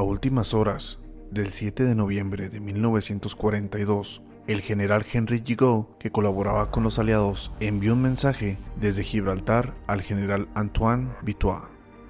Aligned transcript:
A 0.00 0.02
últimas 0.02 0.54
horas 0.54 0.98
del 1.30 1.50
7 1.50 1.84
de 1.84 1.94
noviembre 1.94 2.48
de 2.48 2.58
1942, 2.58 4.22
el 4.46 4.62
general 4.62 5.04
Henry 5.12 5.42
Gigot, 5.44 5.98
que 5.98 6.10
colaboraba 6.10 6.70
con 6.70 6.84
los 6.84 6.98
aliados, 6.98 7.52
envió 7.60 7.92
un 7.92 8.00
mensaje 8.00 8.56
desde 8.80 9.04
Gibraltar 9.04 9.74
al 9.86 10.00
general 10.00 10.48
Antoine 10.54 11.10
Vitois, 11.20 11.64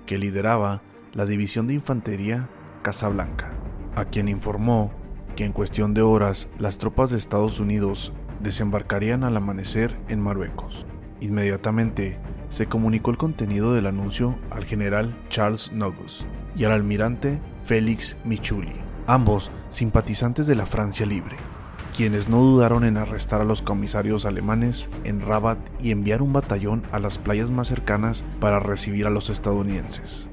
que 0.06 0.18
lideraba 0.18 0.82
la 1.14 1.26
división 1.26 1.66
de 1.66 1.74
infantería 1.74 2.48
Casablanca, 2.82 3.50
a 3.96 4.04
quien 4.04 4.28
informó 4.28 4.92
que 5.34 5.44
en 5.44 5.50
cuestión 5.50 5.92
de 5.92 6.02
horas 6.02 6.46
las 6.60 6.78
tropas 6.78 7.10
de 7.10 7.18
Estados 7.18 7.58
Unidos 7.58 8.12
desembarcarían 8.38 9.24
al 9.24 9.36
amanecer 9.36 10.00
en 10.06 10.20
Marruecos. 10.20 10.86
Inmediatamente 11.20 12.20
se 12.50 12.66
comunicó 12.66 13.10
el 13.10 13.18
contenido 13.18 13.74
del 13.74 13.86
anuncio 13.86 14.38
al 14.50 14.64
general 14.64 15.20
Charles 15.28 15.72
Nogus 15.72 16.24
y 16.54 16.62
al 16.62 16.72
almirante 16.72 17.40
Félix 17.70 18.16
Michuli, 18.24 18.74
ambos 19.06 19.52
simpatizantes 19.68 20.48
de 20.48 20.56
la 20.56 20.66
Francia 20.66 21.06
Libre, 21.06 21.36
quienes 21.96 22.28
no 22.28 22.38
dudaron 22.38 22.82
en 22.82 22.96
arrestar 22.96 23.42
a 23.42 23.44
los 23.44 23.62
comisarios 23.62 24.24
alemanes 24.24 24.90
en 25.04 25.20
Rabat 25.20 25.56
y 25.80 25.92
enviar 25.92 26.20
un 26.20 26.32
batallón 26.32 26.82
a 26.90 26.98
las 26.98 27.18
playas 27.18 27.48
más 27.48 27.68
cercanas 27.68 28.24
para 28.40 28.58
recibir 28.58 29.06
a 29.06 29.10
los 29.10 29.30
estadounidenses. 29.30 30.28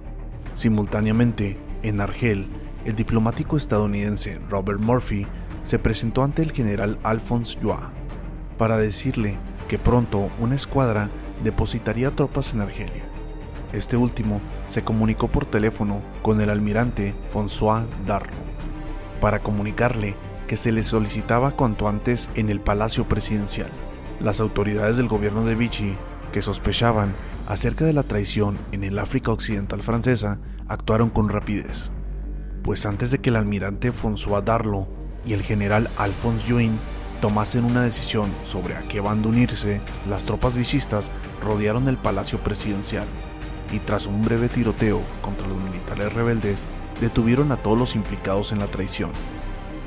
Simultáneamente, 0.56 1.60
en 1.84 2.02
Argel, 2.02 2.48
el 2.86 2.96
diplomático 2.96 3.56
estadounidense 3.56 4.40
Robert 4.50 4.80
Murphy 4.80 5.28
se 5.64 5.78
presentó 5.78 6.24
ante 6.24 6.42
el 6.42 6.54
general 6.54 6.98
Alphonse 7.04 7.60
Joie 7.62 7.92
para 8.58 8.78
decirle 8.78 9.38
que 9.68 9.78
pronto 9.78 10.32
una 10.40 10.56
escuadra 10.56 11.12
depositaría 11.44 12.10
tropas 12.16 12.56
en 12.56 12.62
Argelia. 12.62 13.07
Este 13.74 13.98
último 13.98 14.42
se 14.68 14.84
comunicó 14.84 15.28
por 15.28 15.46
teléfono 15.46 16.02
con 16.22 16.40
el 16.40 16.50
almirante 16.50 17.16
François 17.34 17.86
Darlo 18.06 18.48
para 19.20 19.40
comunicarle 19.40 20.16
que 20.48 20.58
se 20.58 20.72
le 20.72 20.84
solicitaba 20.84 21.52
cuanto 21.52 21.90
antes 21.90 22.30
en 22.36 22.50
el 22.50 22.62
Palacio 22.62 23.08
Presidencial. 23.10 23.70
Las 24.22 24.40
autoridades 24.40 24.96
del 24.96 25.10
gobierno 25.10 25.44
de 25.44 25.56
Vichy, 25.56 25.98
que 26.32 26.42
sospechaban 26.42 27.14
acerca 27.48 27.86
de 27.86 27.94
la 27.94 28.04
traición 28.04 28.58
en 28.72 28.84
el 28.84 29.00
África 29.00 29.32
Occidental 29.32 29.82
francesa, 29.84 30.40
actuaron 30.68 31.10
con 31.10 31.30
rapidez, 31.30 31.92
pues 32.64 32.86
antes 32.86 33.12
de 33.12 33.20
que 33.20 33.30
el 33.30 33.36
almirante 33.36 33.92
François 33.92 34.44
Darlo 34.44 34.88
y 35.26 35.34
el 35.34 35.42
general 35.42 35.90
Alphonse 35.98 36.50
Juin 36.50 36.80
tomasen 37.22 37.66
una 37.66 37.82
decisión 37.82 38.30
sobre 38.46 38.76
a 38.76 38.82
qué 38.88 39.02
bando 39.02 39.30
unirse, 39.30 39.82
las 40.08 40.26
tropas 40.26 40.56
vichistas 40.56 41.12
rodearon 41.44 41.88
el 41.90 41.98
Palacio 41.98 42.40
Presidencial 42.44 43.08
y 43.72 43.80
tras 43.80 44.06
un 44.06 44.24
breve 44.24 44.50
tiroteo 44.50 45.02
contra 45.22 45.48
los 45.48 45.58
militares 45.58 46.14
rebeldes, 46.14 46.68
detuvieron 47.02 47.52
a 47.52 47.58
todos 47.58 47.78
los 47.78 47.96
implicados 47.96 48.52
en 48.52 48.60
la 48.60 48.68
traición, 48.68 49.12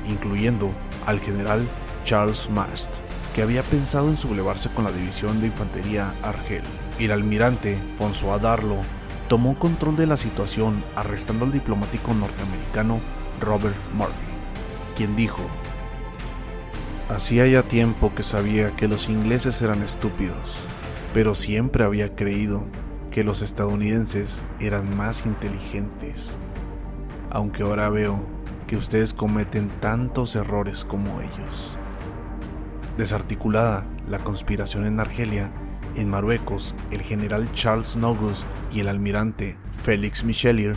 incluyendo 0.07 0.71
al 1.05 1.19
general 1.19 1.67
Charles 2.03 2.49
Mast, 2.49 2.91
que 3.35 3.41
había 3.41 3.63
pensado 3.63 4.09
en 4.09 4.17
sublevarse 4.17 4.69
con 4.69 4.83
la 4.83 4.91
división 4.91 5.41
de 5.41 5.47
infantería 5.47 6.13
Argel. 6.21 6.63
El 6.99 7.11
almirante 7.11 7.79
François 7.97 8.39
Darlo 8.39 8.77
tomó 9.27 9.57
control 9.57 9.95
de 9.95 10.07
la 10.07 10.17
situación 10.17 10.83
arrestando 10.95 11.45
al 11.45 11.51
diplomático 11.51 12.13
norteamericano 12.13 12.99
Robert 13.39 13.75
Murphy, 13.93 14.25
quien 14.95 15.15
dijo, 15.15 15.41
Hacía 17.09 17.45
ya 17.47 17.63
tiempo 17.63 18.13
que 18.15 18.23
sabía 18.23 18.75
que 18.75 18.87
los 18.87 19.09
ingleses 19.09 19.61
eran 19.61 19.83
estúpidos, 19.83 20.55
pero 21.13 21.35
siempre 21.35 21.83
había 21.83 22.15
creído 22.15 22.65
que 23.11 23.23
los 23.23 23.41
estadounidenses 23.41 24.41
eran 24.59 24.97
más 24.97 25.25
inteligentes, 25.25 26.37
aunque 27.29 27.63
ahora 27.63 27.89
veo 27.89 28.25
que 28.67 28.77
ustedes 28.77 29.13
cometen 29.13 29.69
tantos 29.81 30.35
errores 30.35 30.85
como 30.85 31.19
ellos. 31.19 31.75
Desarticulada 32.97 33.85
la 34.07 34.19
conspiración 34.19 34.85
en 34.85 34.99
Argelia, 34.99 35.51
en 35.95 36.09
Marruecos, 36.09 36.73
el 36.89 37.01
general 37.01 37.51
Charles 37.53 37.97
Nogus 37.97 38.45
y 38.71 38.79
el 38.79 38.87
almirante 38.87 39.57
Félix 39.83 40.23
Michelier 40.23 40.75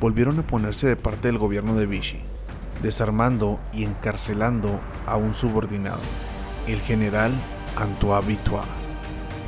volvieron 0.00 0.40
a 0.40 0.46
ponerse 0.46 0.88
de 0.88 0.96
parte 0.96 1.28
del 1.28 1.38
gobierno 1.38 1.74
de 1.74 1.86
Vichy, 1.86 2.20
desarmando 2.82 3.60
y 3.72 3.84
encarcelando 3.84 4.80
a 5.06 5.16
un 5.16 5.34
subordinado, 5.34 6.00
el 6.66 6.80
general 6.80 7.32
Antoine 7.76 8.26
Vitois, 8.26 8.85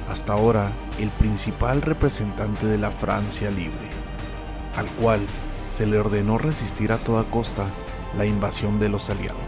hasta 0.08 0.32
ahora 0.32 0.72
el 0.98 1.10
principal 1.10 1.82
representante 1.82 2.66
de 2.66 2.78
la 2.78 2.90
Francia 2.90 3.50
libre, 3.50 3.88
al 4.76 4.86
cual 4.86 5.20
se 5.68 5.86
le 5.86 5.98
ordenó 5.98 6.38
resistir 6.38 6.92
a 6.92 6.98
toda 6.98 7.24
costa 7.24 7.64
la 8.16 8.24
invasión 8.24 8.80
de 8.80 8.88
los 8.88 9.10
aliados, 9.10 9.42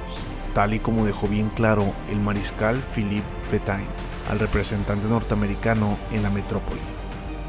tal 0.54 0.74
y 0.74 0.78
como 0.80 1.06
dejó 1.06 1.28
bien 1.28 1.48
claro 1.48 1.92
el 2.10 2.20
mariscal 2.20 2.82
Philippe 2.94 3.26
Pétain 3.50 3.86
al 4.30 4.38
representante 4.38 5.08
norteamericano 5.08 5.98
en 6.12 6.22
la 6.22 6.30
metrópoli, 6.30 6.80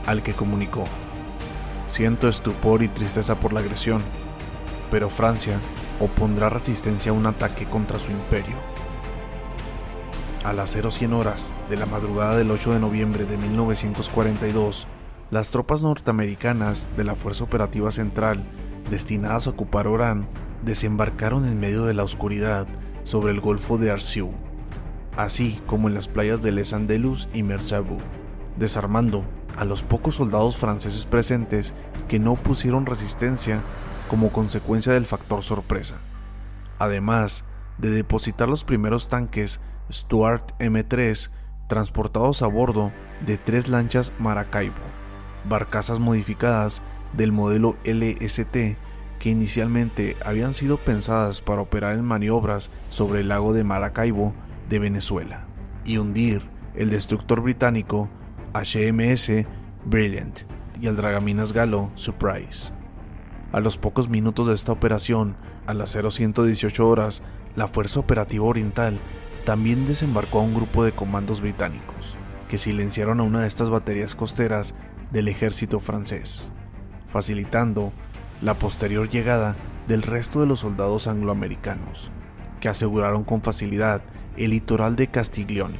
al 0.08 0.24
que 0.24 0.34
comunicó, 0.34 0.86
siento 1.88 2.30
estupor 2.30 2.82
y 2.82 2.88
tristeza 2.88 3.36
por 3.36 3.54
la 3.54 3.60
agresión, 3.60 4.02
pero 4.90 5.10
Francia 5.10 5.60
opondrá 6.00 6.50
resistencia 6.50 7.12
a 7.12 7.16
un 7.16 7.26
ataque 7.26 7.66
contra 7.66 8.00
su 8.00 8.12
imperio. 8.12 8.56
A 10.44 10.54
las 10.54 10.72
0100 10.72 11.14
horas 11.14 11.54
de 11.70 11.78
la 11.78 11.86
madrugada 11.86 12.36
del 12.36 12.50
8 12.50 12.74
de 12.74 12.80
noviembre 12.80 13.26
de 13.26 13.38
1942, 13.38 14.88
las 15.30 15.52
tropas 15.52 15.84
norteamericanas 15.84 16.90
de 16.98 17.04
la 17.04 17.14
Fuerza 17.14 17.44
Operativa 17.44 17.92
Central, 17.92 18.44
destinadas 18.90 19.46
a 19.46 19.52
ocupar 19.52 19.86
Orán, 19.86 20.28
desembarcaron 20.64 21.46
en 21.46 21.60
medio 21.60 21.86
de 21.86 21.94
la 21.94 22.04
oscuridad 22.04 22.68
sobre 23.04 23.32
el 23.32 23.40
Golfo 23.40 23.78
de 23.78 23.92
Arceau, 23.92 24.34
así 25.16 25.62
como 25.68 25.88
en 25.88 25.94
las 25.94 26.08
playas 26.08 26.42
de 26.42 26.52
Les 26.52 26.74
Andelus 26.74 27.30
y 27.34 27.44
Merzabou, 27.44 28.00
desarmando 28.58 29.24
a 29.58 29.64
los 29.64 29.84
pocos 29.84 30.16
soldados 30.16 30.58
franceses 30.58 31.06
presentes 31.06 31.76
que 32.08 32.18
no 32.18 32.34
pusieron 32.34 32.88
resistencia 32.88 33.62
como 34.10 34.32
consecuencia 34.32 34.92
del 34.92 35.06
factor 35.06 35.44
sorpresa, 35.44 35.98
además 36.80 37.44
de 37.78 37.92
depositar 37.92 38.50
los 38.50 38.64
primeros 38.64 39.08
tanques 39.08 39.62
Stuart 39.90 40.54
M3 40.60 41.30
transportados 41.68 42.42
a 42.42 42.48
bordo 42.48 42.92
de 43.26 43.38
tres 43.38 43.70
lanchas 43.70 44.12
Maracaibo, 44.20 44.76
barcazas 45.46 46.00
modificadas 46.00 46.82
del 47.14 47.32
modelo 47.32 47.78
LST 47.86 48.78
que 49.20 49.30
inicialmente 49.30 50.18
habían 50.26 50.54
sido 50.54 50.78
pensadas 50.78 51.42
para 51.42 51.62
operar 51.62 51.96
en 51.96 52.04
maniobras 52.04 52.72
sobre 52.90 53.22
el 53.22 53.30
lago 53.30 53.54
de 53.54 53.64
Maracaibo 53.64 54.34
de 54.70 54.80
Venezuela 54.80 55.46
y 55.86 55.98
hundir 55.98 56.50
el 56.76 56.90
destructor 56.90 57.42
británico 57.42 58.10
HMS 58.54 59.46
Brilliant 59.86 60.42
y 60.82 60.88
el 60.88 60.96
dragaminas 60.96 61.54
galo 61.54 61.92
Surprise. 61.96 62.74
A 63.52 63.60
los 63.60 63.78
pocos 63.78 64.10
minutos 64.10 64.48
de 64.48 64.56
esta 64.56 64.72
operación, 64.72 65.36
a 65.68 65.74
las 65.74 65.92
0118 65.94 66.88
horas, 66.88 67.22
la 67.56 67.68
Fuerza 67.68 68.00
Operativa 68.00 68.46
Oriental 68.46 69.00
también 69.46 69.88
desembarcó 69.88 70.40
a 70.40 70.44
un 70.44 70.54
grupo 70.54 70.84
de 70.84 70.92
comandos 70.92 71.42
británicos, 71.42 72.16
que 72.48 72.58
silenciaron 72.58 73.20
a 73.20 73.24
una 73.24 73.42
de 73.42 73.48
estas 73.48 73.70
baterías 73.70 74.16
costeras 74.16 74.76
del 75.12 75.28
ejército 75.28 75.80
francés, 75.80 76.52
facilitando 77.12 77.92
la 78.42 78.54
posterior 78.54 79.10
llegada 79.10 79.56
del 79.88 80.04
resto 80.04 80.40
de 80.40 80.48
los 80.48 80.62
soldados 80.62 81.08
angloamericanos, 81.08 82.12
que 82.60 82.70
aseguraron 82.70 83.24
con 83.24 83.42
facilidad 83.42 84.02
el 84.38 84.52
litoral 84.52 84.96
de 84.96 85.08
Castiglioni. 85.08 85.80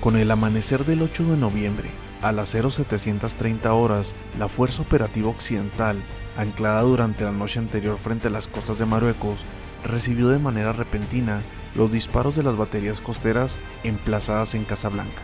Con 0.00 0.16
el 0.16 0.30
amanecer 0.30 0.84
del 0.84 1.02
8 1.02 1.24
de 1.24 1.36
noviembre, 1.36 1.88
a 2.22 2.32
las 2.32 2.50
0730 2.50 3.72
horas, 3.72 4.14
la 4.38 4.48
Fuerza 4.48 4.82
Operativa 4.82 5.28
Occidental, 5.28 6.02
anclada 6.36 6.82
durante 6.82 7.24
la 7.24 7.32
noche 7.32 7.58
anterior 7.58 7.98
frente 7.98 8.28
a 8.28 8.30
las 8.30 8.48
costas 8.48 8.78
de 8.78 8.86
Marruecos, 8.86 9.44
recibió 9.84 10.28
de 10.28 10.38
manera 10.38 10.72
repentina 10.72 11.42
los 11.74 11.90
disparos 11.90 12.36
de 12.36 12.42
las 12.42 12.56
baterías 12.56 13.00
costeras 13.00 13.58
emplazadas 13.84 14.54
en 14.54 14.64
Casablanca, 14.64 15.22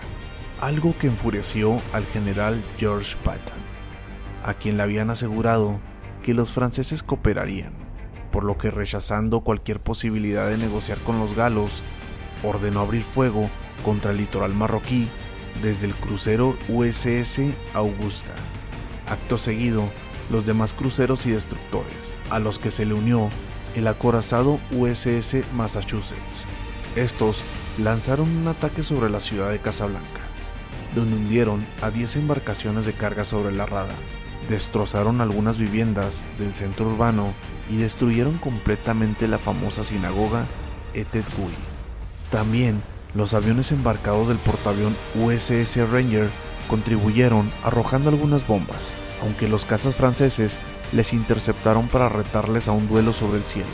algo 0.61 0.97
que 0.99 1.07
enfureció 1.07 1.81
al 1.93 2.05
general 2.07 2.63
George 2.79 3.17
Patton, 3.25 3.59
a 4.45 4.55
quien 4.55 4.77
le 4.77 4.83
habían 4.83 5.11
asegurado 5.11 5.81
que 6.23 6.35
los 6.35 6.51
franceses 6.51 7.03
cooperarían, 7.03 7.73
por 8.31 8.45
lo 8.45 8.59
que 8.59 8.71
rechazando 8.71 9.41
cualquier 9.41 9.81
posibilidad 9.81 10.49
de 10.49 10.59
negociar 10.59 10.99
con 10.99 11.19
los 11.19 11.35
galos, 11.37 11.83
ordenó 12.43 12.81
abrir 12.81 13.03
fuego 13.03 13.49
contra 13.85 14.11
el 14.11 14.19
litoral 14.19 14.55
marroquí 14.55 15.09
desde 15.63 15.87
el 15.87 15.95
crucero 15.95 16.57
USS 16.69 17.41
Augusta. 17.75 18.33
Acto 19.09 19.39
seguido, 19.39 19.85
los 20.31 20.47
demás 20.47 20.73
cruceros 20.73 21.27
y 21.27 21.31
destructores, 21.31 21.95
a 22.31 22.39
los 22.39 22.59
que 22.59 22.71
se 22.71 22.87
le 22.87 22.95
unió 22.95 23.29
el 23.75 23.87
acorazado 23.89 24.61
USS 24.71 25.45
Massachusetts. 25.53 26.45
Estos 26.97 27.43
lanzaron 27.79 28.29
un 28.29 28.49
ataque 28.49 28.83
sobre 28.83 29.11
la 29.11 29.21
ciudad 29.21 29.51
de 29.51 29.59
Casablanca, 29.59 30.21
donde 30.95 31.17
hundieron 31.17 31.67
a 31.83 31.91
10 31.91 32.17
embarcaciones 32.17 32.87
de 32.87 32.93
carga 32.93 33.25
sobre 33.25 33.53
la 33.53 33.67
rada, 33.67 33.95
destrozaron 34.49 35.21
algunas 35.21 35.59
viviendas 35.59 36.25
del 36.39 36.55
centro 36.55 36.87
urbano 36.87 37.35
y 37.71 37.77
destruyeron 37.77 38.39
completamente 38.39 39.27
la 39.27 39.39
famosa 39.39 39.85
sinagoga 39.85 40.47
Etet 40.93 41.27
Gui. 41.37 41.55
También 42.31 42.83
los 43.15 43.35
aviones 43.35 43.73
embarcados 43.73 44.29
del 44.29 44.39
portaavión 44.39 44.95
USS 45.15 45.89
Ranger 45.91 46.29
contribuyeron 46.69 47.51
arrojando 47.63 48.11
algunas 48.11 48.47
bombas, 48.47 48.91
aunque 49.23 49.49
los 49.49 49.65
cazas 49.65 49.95
franceses 49.95 50.59
les 50.93 51.13
interceptaron 51.13 51.89
para 51.89 52.09
retarles 52.09 52.69
a 52.69 52.73
un 52.73 52.89
duelo 52.89 53.13
sobre 53.13 53.39
el 53.39 53.45
cielo, 53.45 53.69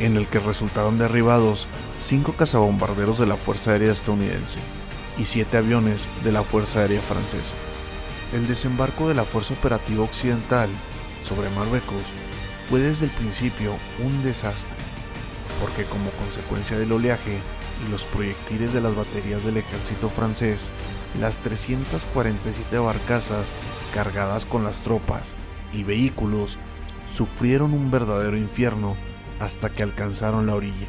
en 0.00 0.16
el 0.16 0.26
que 0.26 0.40
resultaron 0.40 0.98
derribados 0.98 1.66
cinco 1.98 2.34
cazabombarderos 2.34 3.18
de 3.18 3.26
la 3.26 3.36
Fuerza 3.36 3.72
Aérea 3.72 3.92
estadounidense 3.92 4.58
y 5.18 5.24
siete 5.26 5.56
aviones 5.56 6.08
de 6.22 6.32
la 6.32 6.42
Fuerza 6.42 6.80
Aérea 6.80 7.00
francesa. 7.00 7.54
El 8.32 8.46
desembarco 8.48 9.08
de 9.08 9.14
la 9.14 9.24
Fuerza 9.24 9.54
Operativa 9.54 10.04
Occidental 10.04 10.68
sobre 11.26 11.50
Marruecos 11.50 12.02
fue 12.68 12.80
desde 12.80 13.06
el 13.06 13.10
principio 13.12 13.74
un 14.04 14.22
desastre, 14.22 14.76
porque 15.60 15.84
como 15.84 16.10
consecuencia 16.10 16.76
del 16.76 16.92
oleaje, 16.92 17.40
y 17.84 17.90
los 17.90 18.04
proyectiles 18.04 18.72
de 18.72 18.80
las 18.80 18.94
baterías 18.94 19.44
del 19.44 19.56
ejército 19.56 20.08
francés, 20.08 20.70
las 21.20 21.38
347 21.40 22.78
barcazas 22.78 23.52
cargadas 23.92 24.46
con 24.46 24.64
las 24.64 24.80
tropas 24.80 25.34
y 25.74 25.82
vehículos 25.82 26.58
sufrieron 27.12 27.72
un 27.72 27.90
verdadero 27.90 28.36
infierno 28.36 28.96
hasta 29.40 29.70
que 29.70 29.82
alcanzaron 29.82 30.46
la 30.46 30.54
orilla, 30.54 30.88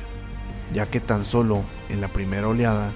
ya 0.74 0.90
que 0.90 1.00
tan 1.00 1.26
solo 1.26 1.66
en 1.90 2.02
la 2.02 2.08
primera 2.08 2.48
oleada, 2.48 2.92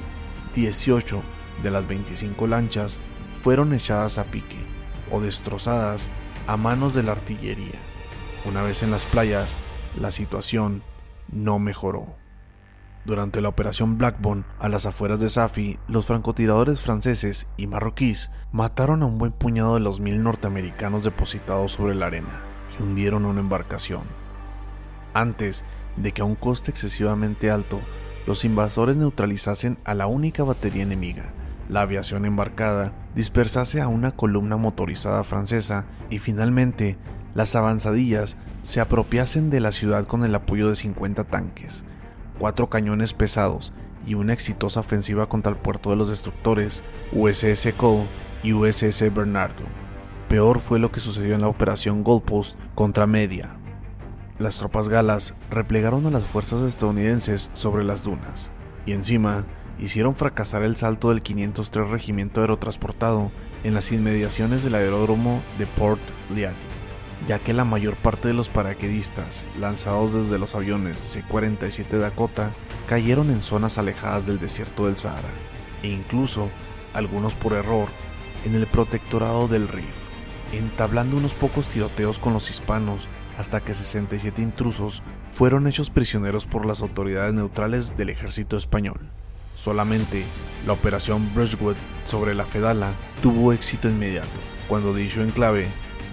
18 0.55 1.21
de 1.63 1.71
las 1.71 1.87
25 1.87 2.47
lanchas 2.47 2.99
fueron 3.41 3.73
echadas 3.73 4.17
a 4.17 4.25
pique 4.25 4.57
o 5.11 5.21
destrozadas 5.21 6.09
a 6.47 6.57
manos 6.57 6.93
de 6.93 7.03
la 7.03 7.13
artillería. 7.13 7.79
Una 8.45 8.63
vez 8.63 8.83
en 8.83 8.91
las 8.91 9.05
playas, 9.05 9.55
la 9.99 10.11
situación 10.11 10.83
no 11.31 11.59
mejoró. 11.59 12.18
Durante 13.05 13.41
la 13.41 13.49
operación 13.49 13.97
Blackbone, 13.97 14.43
a 14.59 14.67
las 14.69 14.85
afueras 14.85 15.19
de 15.19 15.29
Safi, 15.29 15.79
los 15.87 16.05
francotiradores 16.05 16.81
franceses 16.81 17.47
y 17.57 17.67
marroquíes 17.67 18.29
mataron 18.51 19.01
a 19.01 19.05
un 19.05 19.17
buen 19.17 19.31
puñado 19.31 19.75
de 19.75 19.79
los 19.79 19.99
mil 19.99 20.21
norteamericanos 20.21 21.03
depositados 21.03 21.71
sobre 21.71 21.95
la 21.95 22.07
arena 22.07 22.41
y 22.77 22.83
hundieron 22.83 23.25
una 23.25 23.39
embarcación. 23.39 24.03
Antes 25.13 25.63
de 25.95 26.11
que 26.11 26.21
a 26.21 26.25
un 26.25 26.35
coste 26.35 26.71
excesivamente 26.71 27.49
alto, 27.49 27.79
los 28.27 28.45
invasores 28.45 28.95
neutralizasen 28.95 29.79
a 29.85 29.95
la 29.95 30.05
única 30.05 30.43
batería 30.43 30.83
enemiga, 30.83 31.33
la 31.69 31.81
aviación 31.81 32.25
embarcada 32.25 32.93
dispersase 33.15 33.79
a 33.79 33.87
una 33.87 34.11
columna 34.11 34.57
motorizada 34.57 35.23
francesa 35.23 35.85
y 36.09 36.19
finalmente 36.19 36.97
las 37.33 37.55
avanzadillas 37.55 38.37
se 38.63 38.81
apropiasen 38.81 39.49
de 39.49 39.59
la 39.61 39.71
ciudad 39.71 40.05
con 40.05 40.25
el 40.25 40.35
apoyo 40.35 40.69
de 40.69 40.75
50 40.75 41.23
tanques, 41.25 41.83
cuatro 42.39 42.69
cañones 42.69 43.13
pesados 43.13 43.73
y 44.07 44.15
una 44.15 44.33
exitosa 44.33 44.79
ofensiva 44.79 45.27
contra 45.27 45.51
el 45.51 45.57
puerto 45.57 45.91
de 45.91 45.97
los 45.97 46.09
destructores 46.09 46.81
USS 47.11 47.73
Cole 47.77 48.05
y 48.41 48.53
USS 48.53 49.13
Bernardo. 49.13 49.63
Peor 50.29 50.59
fue 50.59 50.79
lo 50.79 50.91
que 50.91 50.99
sucedió 50.99 51.35
en 51.35 51.41
la 51.41 51.47
operación 51.47 52.03
Goldpost 52.03 52.57
contra 52.73 53.05
Media. 53.05 53.57
Las 54.39 54.57
tropas 54.57 54.87
galas 54.87 55.35
replegaron 55.51 56.05
a 56.05 56.11
las 56.11 56.23
fuerzas 56.23 56.61
estadounidenses 56.63 57.51
sobre 57.53 57.83
las 57.83 58.03
dunas 58.03 58.49
y 58.85 58.93
encima 58.93 59.45
hicieron 59.77 60.15
fracasar 60.15 60.63
el 60.63 60.77
salto 60.77 61.09
del 61.09 61.21
503 61.21 61.89
Regimiento 61.89 62.41
Aerotransportado 62.41 63.31
en 63.63 63.73
las 63.73 63.91
inmediaciones 63.91 64.63
del 64.63 64.75
aeródromo 64.75 65.41
de 65.57 65.67
Port 65.67 66.01
Liati 66.33 66.78
ya 67.27 67.39
que 67.39 67.53
la 67.53 67.65
mayor 67.65 67.95
parte 67.95 68.27
de 68.27 68.33
los 68.33 68.49
paraquedistas 68.49 69.45
lanzados 69.59 70.13
desde 70.13 70.39
los 70.39 70.55
aviones 70.55 70.99
C-47 70.99 71.99
Dakota 71.99 72.51
cayeron 72.87 73.29
en 73.29 73.41
zonas 73.41 73.77
alejadas 73.77 74.25
del 74.25 74.39
desierto 74.39 74.85
del 74.85 74.97
Sahara, 74.97 75.29
e 75.83 75.89
incluso, 75.89 76.49
algunos 76.93 77.35
por 77.35 77.53
error, 77.53 77.89
en 78.45 78.55
el 78.55 78.67
protectorado 78.67 79.47
del 79.47 79.67
Rif, 79.67 79.95
entablando 80.53 81.17
unos 81.17 81.33
pocos 81.33 81.67
tiroteos 81.67 82.19
con 82.19 82.33
los 82.33 82.49
hispanos 82.49 83.07
hasta 83.37 83.61
que 83.61 83.73
67 83.73 84.41
intrusos 84.41 85.01
fueron 85.31 85.67
hechos 85.67 85.89
prisioneros 85.89 86.45
por 86.45 86.65
las 86.65 86.81
autoridades 86.81 87.33
neutrales 87.33 87.95
del 87.95 88.09
ejército 88.09 88.57
español. 88.57 88.99
Solamente 89.55 90.23
la 90.65 90.73
operación 90.73 91.33
Brushwood 91.33 91.75
sobre 92.05 92.33
la 92.33 92.45
Fedala 92.45 92.91
tuvo 93.21 93.53
éxito 93.53 93.89
inmediato, 93.89 94.27
cuando 94.67 94.93
dicho 94.93 95.21
enclave 95.21 95.67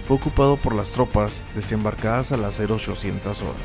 fue 0.06 0.16
ocupado 0.16 0.56
por 0.56 0.74
las 0.74 0.90
tropas 0.90 1.42
desembarcadas 1.54 2.30
a 2.30 2.36
las 2.36 2.60
0800 2.60 3.42
horas, 3.42 3.56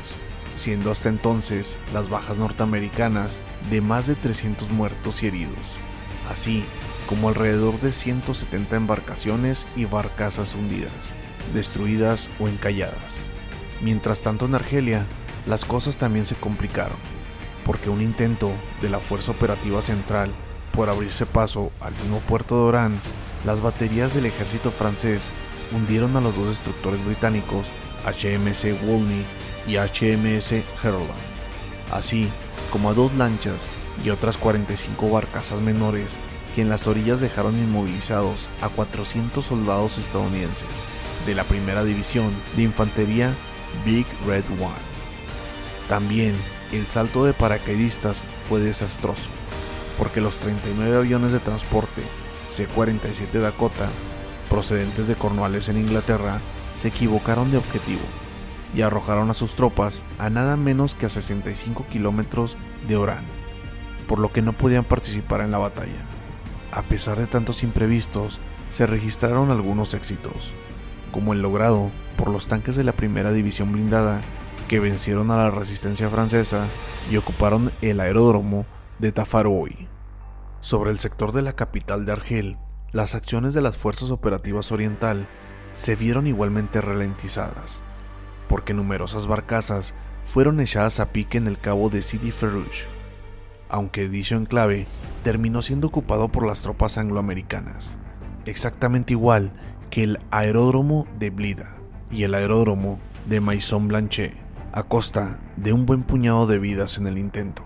siendo 0.56 0.90
hasta 0.90 1.08
entonces 1.08 1.78
las 1.94 2.08
bajas 2.08 2.36
norteamericanas 2.36 3.40
de 3.70 3.80
más 3.80 4.08
de 4.08 4.16
300 4.16 4.70
muertos 4.70 5.22
y 5.22 5.28
heridos, 5.28 5.54
así 6.28 6.64
como 7.08 7.28
alrededor 7.28 7.80
de 7.80 7.92
170 7.92 8.74
embarcaciones 8.74 9.66
y 9.76 9.84
barcazas 9.84 10.54
hundidas, 10.54 10.92
destruidas 11.54 12.28
o 12.40 12.48
encalladas. 12.48 13.20
Mientras 13.80 14.22
tanto 14.22 14.46
en 14.46 14.56
Argelia, 14.56 15.06
las 15.46 15.64
cosas 15.64 15.96
también 15.96 16.26
se 16.26 16.34
complicaron, 16.34 16.98
porque 17.64 17.88
un 17.88 18.00
intento 18.00 18.50
de 18.80 18.90
la 18.90 18.98
Fuerza 18.98 19.30
Operativa 19.30 19.80
Central 19.80 20.32
por 20.72 20.88
abrirse 20.88 21.26
paso 21.26 21.70
al 21.80 21.92
mismo 21.94 22.18
puerto 22.20 22.56
de 22.56 22.62
Orán, 22.62 23.00
las 23.44 23.60
baterías 23.60 24.14
del 24.14 24.26
ejército 24.26 24.70
francés 24.70 25.30
hundieron 25.74 26.16
a 26.16 26.20
los 26.20 26.36
dos 26.36 26.48
destructores 26.48 27.04
británicos 27.04 27.68
HMS 28.04 28.64
Wolney 28.86 29.24
y 29.66 29.76
HMS 29.76 30.52
Herald, 30.82 31.08
así 31.92 32.28
como 32.70 32.90
a 32.90 32.94
dos 32.94 33.14
lanchas 33.14 33.68
y 34.04 34.10
otras 34.10 34.38
45 34.38 35.10
barcazas 35.10 35.60
menores 35.60 36.16
que 36.54 36.62
en 36.62 36.68
las 36.68 36.86
orillas 36.86 37.20
dejaron 37.20 37.58
inmovilizados 37.58 38.48
a 38.60 38.68
400 38.68 39.44
soldados 39.44 39.98
estadounidenses 39.98 40.68
de 41.26 41.34
la 41.34 41.44
primera 41.44 41.84
división 41.84 42.30
de 42.56 42.62
infantería 42.62 43.32
Big 43.84 44.06
Red 44.26 44.44
One. 44.60 44.92
También 45.88 46.34
el 46.72 46.86
salto 46.86 47.24
de 47.24 47.32
paracaidistas 47.32 48.22
fue 48.48 48.60
desastroso, 48.60 49.28
porque 49.98 50.20
los 50.20 50.34
39 50.36 50.96
aviones 50.96 51.32
de 51.32 51.40
transporte 51.40 52.02
C-47 52.48 53.30
Dakota 53.40 53.88
procedentes 54.52 55.08
de 55.08 55.14
Cornwallis 55.14 55.70
en 55.70 55.78
Inglaterra, 55.78 56.38
se 56.76 56.88
equivocaron 56.88 57.50
de 57.50 57.56
objetivo 57.56 58.02
y 58.74 58.82
arrojaron 58.82 59.30
a 59.30 59.34
sus 59.34 59.54
tropas 59.54 60.04
a 60.18 60.28
nada 60.28 60.58
menos 60.58 60.94
que 60.94 61.06
a 61.06 61.08
65 61.08 61.86
kilómetros 61.90 62.58
de 62.86 62.96
Orán, 62.96 63.24
por 64.06 64.18
lo 64.18 64.30
que 64.30 64.42
no 64.42 64.52
podían 64.52 64.84
participar 64.84 65.40
en 65.40 65.52
la 65.52 65.58
batalla. 65.58 66.04
A 66.70 66.82
pesar 66.82 67.18
de 67.18 67.26
tantos 67.26 67.62
imprevistos, 67.62 68.40
se 68.68 68.86
registraron 68.86 69.50
algunos 69.50 69.94
éxitos, 69.94 70.52
como 71.12 71.32
el 71.32 71.40
logrado 71.40 71.90
por 72.18 72.28
los 72.28 72.46
tanques 72.46 72.76
de 72.76 72.84
la 72.84 72.92
primera 72.92 73.32
división 73.32 73.72
blindada 73.72 74.20
que 74.68 74.80
vencieron 74.80 75.30
a 75.30 75.36
la 75.38 75.50
resistencia 75.50 76.10
francesa 76.10 76.66
y 77.10 77.16
ocuparon 77.16 77.72
el 77.80 78.00
aeródromo 78.00 78.66
de 78.98 79.12
Tafaroy. 79.12 79.88
Sobre 80.60 80.90
el 80.90 80.98
sector 80.98 81.32
de 81.32 81.40
la 81.40 81.54
capital 81.54 82.04
de 82.04 82.12
Argel 82.12 82.58
las 82.92 83.14
acciones 83.14 83.54
de 83.54 83.62
las 83.62 83.78
Fuerzas 83.78 84.10
Operativas 84.10 84.70
Oriental 84.70 85.26
se 85.72 85.96
vieron 85.96 86.26
igualmente 86.26 86.82
ralentizadas, 86.82 87.80
porque 88.48 88.74
numerosas 88.74 89.26
barcazas 89.26 89.94
fueron 90.26 90.60
echadas 90.60 91.00
a 91.00 91.10
pique 91.10 91.38
en 91.38 91.46
el 91.46 91.58
cabo 91.58 91.88
de 91.88 92.02
Sidi 92.02 92.30
Ferruj. 92.30 92.86
aunque 93.70 94.10
dicho 94.10 94.36
en 94.36 94.44
clave, 94.44 94.86
terminó 95.24 95.62
siendo 95.62 95.86
ocupado 95.86 96.28
por 96.28 96.46
las 96.46 96.60
tropas 96.60 96.98
angloamericanas, 96.98 97.96
exactamente 98.44 99.14
igual 99.14 99.54
que 99.88 100.02
el 100.02 100.18
aeródromo 100.30 101.06
de 101.18 101.30
Blida 101.30 101.76
y 102.10 102.24
el 102.24 102.34
aeródromo 102.34 103.00
de 103.26 103.40
Maison 103.40 103.88
Blanchet, 103.88 104.34
a 104.72 104.82
costa 104.82 105.38
de 105.56 105.72
un 105.72 105.86
buen 105.86 106.02
puñado 106.02 106.46
de 106.46 106.58
vidas 106.58 106.98
en 106.98 107.06
el 107.06 107.16
intento. 107.16 107.62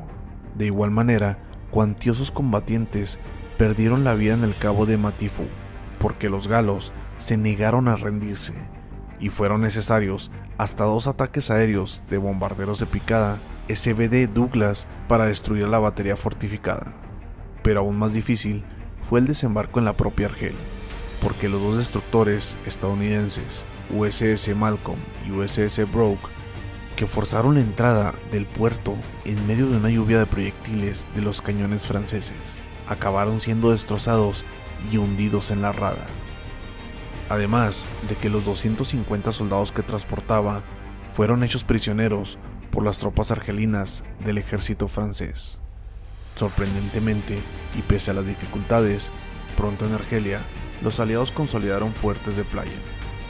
De 0.55 0.67
igual 0.67 0.93
manera, 0.93 1.39
cuantiosos 1.73 2.31
combatientes 2.31 3.19
perdieron 3.59 4.05
la 4.05 4.15
vida 4.15 4.35
en 4.35 4.45
el 4.45 4.55
cabo 4.57 4.87
de 4.87 4.97
Matifu, 4.97 5.45
porque 5.99 6.29
los 6.29 6.49
galos 6.49 6.93
se 7.17 7.37
negaron 7.37 7.89
a 7.89 7.97
rendirse 7.97 8.53
y 9.19 9.31
fueron 9.31 9.63
necesarios 9.63 10.31
hasta 10.59 10.85
dos 10.85 11.07
ataques 11.07 11.51
aéreos 11.51 12.03
de 12.11 12.19
bombarderos 12.19 12.79
de 12.79 12.87
picada 12.87 13.39
SBD 13.69 14.29
Douglas 14.29 14.87
para 15.09 15.27
destruir 15.27 15.69
la 15.69 15.79
batería 15.79 16.17
fortificada. 16.17 16.95
Pero 17.63 17.81
aún 17.81 17.99
más 17.99 18.13
difícil 18.13 18.65
fue 19.03 19.21
el 19.21 19.27
desembarco 19.27 19.79
en 19.79 19.85
la 19.85 19.97
propia 19.97 20.27
Argel, 20.27 20.55
porque 21.23 21.49
los 21.49 21.63
dos 21.63 21.79
destructores 21.79 22.57
estadounidenses, 22.67 23.65
USS 23.91 24.55
Malcolm 24.55 24.99
y 25.27 25.33
USS 25.33 25.91
Broke, 25.91 26.29
que 26.97 27.07
forzaron 27.07 27.55
la 27.55 27.61
entrada 27.61 28.15
del 28.31 28.47
puerto 28.47 28.95
en 29.25 29.47
medio 29.47 29.67
de 29.67 29.77
una 29.77 29.91
lluvia 29.91 30.19
de 30.19 30.27
proyectiles 30.27 31.07
de 31.15 31.23
los 31.23 31.43
cañones 31.43 31.85
franceses, 31.85 32.37
acabaron 32.89 33.41
siendo 33.41 33.71
destrozados 33.71 34.45
y 34.91 34.97
hundidos 34.99 35.51
en 35.51 35.63
la 35.63 35.73
rada. 35.73 36.07
Además 37.29 37.85
de 38.09 38.15
que 38.17 38.31
los 38.31 38.45
250 38.45 39.33
soldados 39.33 39.73
que 39.73 39.83
transportaba 39.83 40.63
fueron 41.13 41.43
hechos 41.43 41.65
prisioneros 41.65 42.39
por 42.71 42.85
las 42.85 42.99
tropas 42.99 43.31
argelinas 43.31 44.05
del 44.25 44.39
ejército 44.39 44.87
francés. 44.87 45.59
Sorprendentemente, 46.37 47.39
y 47.77 47.83
pese 47.83 48.11
a 48.11 48.15
las 48.15 48.27
dificultades, 48.27 49.11
pronto 49.57 49.87
en 49.87 49.95
Argelia, 49.95 50.41
los 50.83 51.01
aliados 51.01 51.33
consolidaron 51.33 51.93
fuertes 51.95 52.37
de 52.37 52.45
playa, 52.45 52.77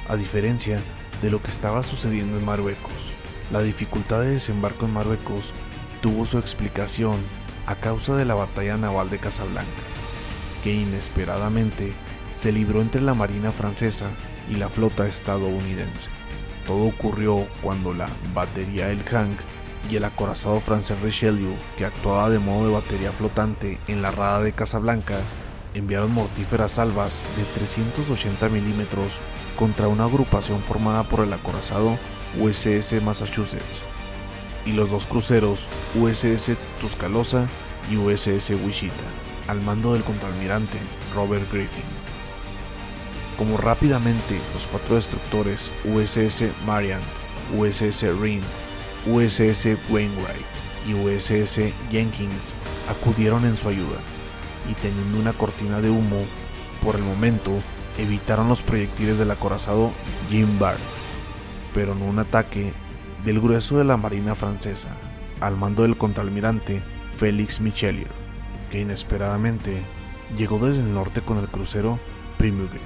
a 0.08 0.16
diferencia 0.16 0.80
de 1.22 1.30
lo 1.30 1.40
que 1.40 1.50
estaba 1.50 1.82
sucediendo 1.84 2.36
en 2.36 2.44
Marruecos. 2.44 2.92
La 3.52 3.62
dificultad 3.62 4.22
de 4.22 4.30
desembarco 4.30 4.86
en 4.86 4.92
Marruecos 4.92 5.52
tuvo 6.00 6.26
su 6.26 6.38
explicación 6.38 7.16
a 7.66 7.74
causa 7.74 8.16
de 8.16 8.24
la 8.24 8.34
batalla 8.34 8.76
naval 8.76 9.10
de 9.10 9.18
Casablanca, 9.18 9.70
que 10.62 10.72
inesperadamente 10.72 11.92
se 12.32 12.52
libró 12.52 12.80
entre 12.80 13.00
la 13.00 13.14
Marina 13.14 13.52
francesa 13.52 14.06
y 14.48 14.56
la 14.56 14.68
flota 14.68 15.06
estadounidense. 15.06 16.08
Todo 16.66 16.84
ocurrió 16.86 17.46
cuando 17.62 17.92
la 17.92 18.08
batería 18.34 18.90
El 18.90 19.02
Hank 19.04 19.38
y 19.90 19.96
el 19.96 20.04
acorazado 20.04 20.60
francés 20.60 21.00
Richelieu, 21.00 21.54
que 21.76 21.84
actuaba 21.84 22.30
de 22.30 22.38
modo 22.38 22.66
de 22.66 22.72
batería 22.72 23.12
flotante 23.12 23.78
en 23.86 24.02
la 24.02 24.10
rada 24.10 24.42
de 24.42 24.52
Casablanca, 24.52 25.18
enviaron 25.74 26.12
mortíferas 26.12 26.72
salvas 26.72 27.22
de 27.36 27.44
380 27.44 28.48
milímetros 28.48 29.18
contra 29.56 29.88
una 29.88 30.04
agrupación 30.04 30.60
formada 30.60 31.04
por 31.04 31.20
el 31.20 31.32
acorazado 31.32 31.98
USS 32.40 33.02
Massachusetts 33.02 33.95
y 34.66 34.72
los 34.72 34.90
dos 34.90 35.06
cruceros 35.06 35.60
USS 35.94 36.50
Tuscaloosa 36.80 37.46
y 37.90 37.96
USS 37.96 38.50
Wichita, 38.64 38.94
al 39.48 39.62
mando 39.62 39.94
del 39.94 40.02
contraalmirante 40.02 40.78
Robert 41.14 41.50
Griffin. 41.50 41.84
Como 43.38 43.56
rápidamente 43.56 44.38
los 44.54 44.66
cuatro 44.66 44.96
destructores 44.96 45.70
USS 45.84 46.44
Marian, 46.66 47.00
USS 47.56 48.02
Rhind, 48.18 48.42
USS 49.06 49.78
Wainwright 49.88 50.46
y 50.86 50.94
USS 50.94 51.72
Jenkins 51.90 52.54
acudieron 52.88 53.44
en 53.44 53.56
su 53.56 53.68
ayuda, 53.68 53.98
y 54.68 54.74
teniendo 54.74 55.18
una 55.18 55.32
cortina 55.32 55.80
de 55.80 55.90
humo, 55.90 56.24
por 56.82 56.96
el 56.96 57.02
momento 57.02 57.52
evitaron 57.98 58.48
los 58.48 58.62
proyectiles 58.62 59.18
del 59.18 59.30
acorazado 59.30 59.92
Jim 60.30 60.58
Bard, 60.58 60.78
pero 61.72 61.94
no 61.94 62.04
un 62.04 62.18
ataque 62.18 62.74
del 63.26 63.40
grueso 63.40 63.76
de 63.76 63.84
la 63.84 63.96
Marina 63.96 64.36
francesa, 64.36 64.88
al 65.40 65.56
mando 65.56 65.82
del 65.82 65.98
contraalmirante 65.98 66.80
Félix 67.16 67.60
Michelier, 67.60 68.06
que 68.70 68.80
inesperadamente 68.80 69.82
llegó 70.38 70.60
desde 70.60 70.80
el 70.80 70.94
norte 70.94 71.22
con 71.22 71.38
el 71.38 71.48
crucero 71.48 71.98
Primugent, 72.38 72.80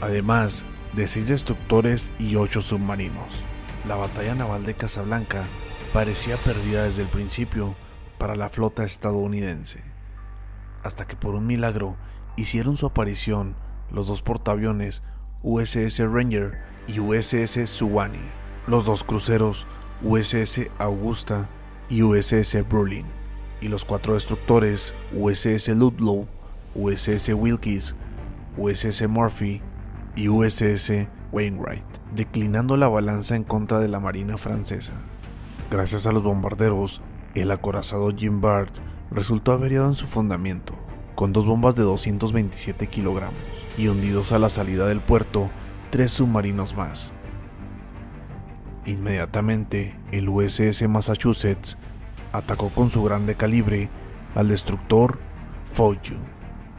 además 0.00 0.64
de 0.92 1.08
seis 1.08 1.26
destructores 1.26 2.12
y 2.20 2.36
ocho 2.36 2.62
submarinos. 2.62 3.26
La 3.84 3.96
batalla 3.96 4.36
naval 4.36 4.64
de 4.64 4.74
Casablanca 4.74 5.42
parecía 5.92 6.36
perdida 6.36 6.84
desde 6.84 7.02
el 7.02 7.08
principio 7.08 7.74
para 8.16 8.36
la 8.36 8.50
flota 8.50 8.84
estadounidense, 8.84 9.82
hasta 10.84 11.08
que 11.08 11.16
por 11.16 11.34
un 11.34 11.48
milagro 11.48 11.96
hicieron 12.36 12.76
su 12.76 12.86
aparición 12.86 13.56
los 13.90 14.06
dos 14.06 14.22
portaaviones 14.22 15.02
USS 15.42 15.98
Ranger 15.98 16.58
y 16.86 17.00
USS 17.00 17.68
Suwannee, 17.68 18.37
los 18.68 18.84
dos 18.84 19.02
cruceros 19.02 19.66
USS 20.02 20.68
Augusta 20.78 21.48
y 21.88 22.02
USS 22.02 22.68
Berlin, 22.70 23.06
y 23.62 23.68
los 23.68 23.86
cuatro 23.86 24.12
destructores 24.14 24.94
USS 25.12 25.68
Ludlow, 25.68 26.28
USS 26.74 27.30
Wilkes, 27.30 27.96
USS 28.58 29.08
Murphy 29.08 29.62
y 30.14 30.28
USS 30.28 31.08
Wainwright, 31.32 31.86
declinando 32.14 32.76
la 32.76 32.88
balanza 32.88 33.36
en 33.36 33.42
contra 33.42 33.78
de 33.78 33.88
la 33.88 34.00
Marina 34.00 34.36
francesa. 34.36 34.92
Gracias 35.70 36.06
a 36.06 36.12
los 36.12 36.22
bombarderos, 36.22 37.00
el 37.34 37.50
acorazado 37.50 38.14
Jim 38.14 38.42
Bard 38.42 38.70
resultó 39.10 39.52
averiado 39.52 39.88
en 39.88 39.96
su 39.96 40.06
fundamento, 40.06 40.74
con 41.14 41.32
dos 41.32 41.46
bombas 41.46 41.74
de 41.74 41.84
227 41.84 42.86
kilogramos, 42.88 43.40
y 43.78 43.88
hundidos 43.88 44.32
a 44.32 44.38
la 44.38 44.50
salida 44.50 44.86
del 44.86 45.00
puerto 45.00 45.50
tres 45.90 46.10
submarinos 46.10 46.76
más. 46.76 47.12
Inmediatamente, 48.84 49.98
el 50.12 50.28
USS 50.28 50.88
Massachusetts 50.88 51.76
atacó 52.32 52.70
con 52.70 52.90
su 52.90 53.02
grande 53.02 53.34
calibre 53.34 53.90
al 54.34 54.48
destructor 54.48 55.18
Foyu 55.72 56.18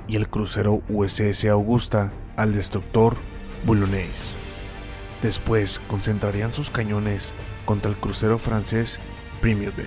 y 0.07 0.15
el 0.15 0.29
crucero 0.29 0.81
USS 0.89 1.45
Augusta 1.45 2.11
al 2.35 2.53
destructor 2.53 3.15
Boulonnais. 3.65 4.33
Después 5.21 5.79
concentrarían 5.87 6.53
sus 6.53 6.69
cañones 6.69 7.33
contra 7.65 7.91
el 7.91 7.97
crucero 7.97 8.39
francés 8.39 8.99
Primierbe, 9.41 9.85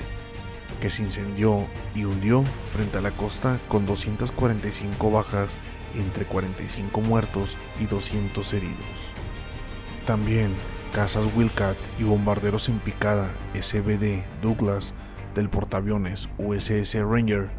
que 0.80 0.90
se 0.90 1.02
incendió 1.02 1.66
y 1.94 2.04
hundió 2.04 2.44
frente 2.72 2.98
a 2.98 3.00
la 3.00 3.10
costa 3.10 3.58
con 3.68 3.86
245 3.86 5.10
bajas, 5.10 5.56
entre 5.94 6.24
45 6.24 7.00
muertos 7.00 7.56
y 7.80 7.86
200 7.86 8.52
heridos. 8.52 8.76
También 10.06 10.54
casas 10.92 11.26
Wilcat 11.34 11.76
y 11.98 12.04
bombarderos 12.04 12.68
en 12.68 12.78
picada 12.78 13.32
SBD 13.54 14.22
Douglas 14.42 14.94
del 15.34 15.48
portaaviones 15.48 16.28
USS 16.38 16.94
Ranger 16.94 17.50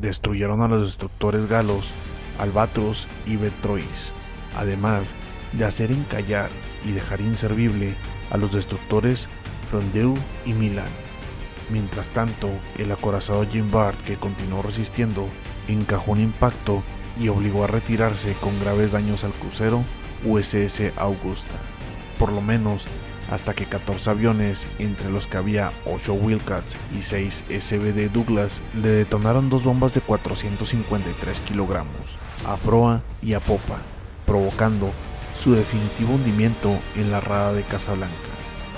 destruyeron 0.00 0.62
a 0.62 0.68
los 0.68 0.82
destructores 0.84 1.48
galos 1.48 1.90
Albatros 2.38 3.08
y 3.26 3.36
Betrois, 3.36 4.12
además 4.56 5.14
de 5.52 5.64
hacer 5.64 5.90
encallar 5.90 6.50
y 6.84 6.92
dejar 6.92 7.20
inservible 7.20 7.94
a 8.30 8.36
los 8.36 8.52
destructores 8.52 9.28
Frondeu 9.70 10.14
y 10.44 10.52
Milan. 10.52 10.88
Mientras 11.70 12.10
tanto, 12.10 12.48
el 12.78 12.92
acorazado 12.92 13.44
Jim 13.46 13.70
Bard, 13.70 13.96
que 14.06 14.16
continuó 14.16 14.62
resistiendo, 14.62 15.26
encajó 15.66 16.12
un 16.12 16.20
impacto 16.20 16.82
y 17.18 17.28
obligó 17.28 17.64
a 17.64 17.68
retirarse 17.68 18.34
con 18.34 18.58
graves 18.60 18.92
daños 18.92 19.24
al 19.24 19.32
crucero 19.32 19.82
USS 20.24 20.92
Augusta, 20.96 21.56
por 22.18 22.32
lo 22.32 22.40
menos 22.40 22.86
hasta 23.30 23.54
que 23.54 23.66
14 23.66 24.10
aviones, 24.10 24.66
entre 24.78 25.10
los 25.10 25.26
que 25.26 25.36
había 25.36 25.72
8 25.84 26.14
Wildcats 26.14 26.76
y 26.96 27.02
6 27.02 27.44
SBD 27.48 28.10
Douglas, 28.10 28.60
le 28.74 28.88
detonaron 28.88 29.50
dos 29.50 29.64
bombas 29.64 29.94
de 29.94 30.00
453 30.00 31.40
kilogramos, 31.40 32.18
a 32.46 32.56
proa 32.56 33.02
y 33.22 33.34
a 33.34 33.40
popa, 33.40 33.78
provocando 34.26 34.92
su 35.36 35.54
definitivo 35.54 36.14
hundimiento 36.14 36.70
en 36.94 37.10
la 37.10 37.20
rada 37.20 37.52
de 37.52 37.64
Casablanca, 37.64 38.14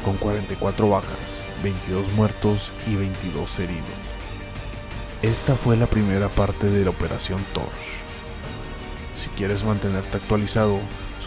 con 0.04 0.16
44 0.16 0.88
bajas, 0.88 1.42
22 1.62 2.12
muertos 2.14 2.72
y 2.86 2.94
22 2.94 3.58
heridos. 3.58 3.84
Esta 5.22 5.56
fue 5.56 5.76
la 5.76 5.86
primera 5.86 6.28
parte 6.28 6.70
de 6.70 6.84
la 6.84 6.90
Operación 6.90 7.44
Torch. 7.52 7.68
Si 9.16 9.28
quieres 9.30 9.64
mantenerte 9.64 10.16
actualizado, 10.16 10.78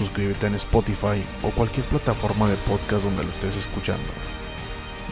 suscríbete 0.01 0.47
en 0.47 0.55
Spotify 0.55 1.23
o 1.43 1.51
cualquier 1.51 1.85
plataforma 1.85 2.49
de 2.49 2.55
podcast 2.57 3.03
donde 3.03 3.23
lo 3.23 3.29
estés 3.29 3.55
escuchando. 3.55 4.11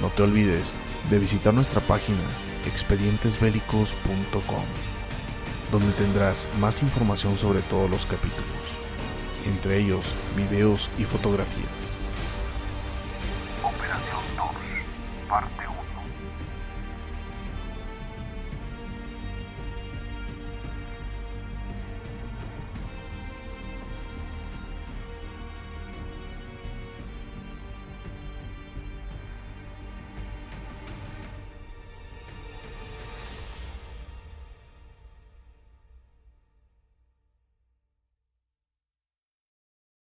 No 0.01 0.09
te 0.09 0.23
olvides 0.23 0.73
de 1.11 1.19
visitar 1.19 1.53
nuestra 1.53 1.79
página 1.81 2.17
expedientesbélicos.com, 2.65 4.65
donde 5.71 5.91
tendrás 5.93 6.47
más 6.59 6.81
información 6.81 7.37
sobre 7.37 7.61
todos 7.61 7.87
los 7.87 8.07
capítulos, 8.07 8.65
entre 9.45 9.77
ellos 9.77 10.03
videos 10.35 10.89
y 10.97 11.03
fotografías. 11.03 11.69
Operación 13.63 14.21
2, 14.37 14.47
parte 15.29 15.68